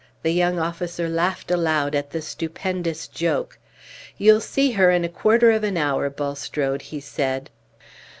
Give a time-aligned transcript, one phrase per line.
[0.23, 3.59] The young officer laughed aloud at the stupendous joke.
[4.17, 7.51] "You'll see her in a quarter of an hour, Bulstrode," he said.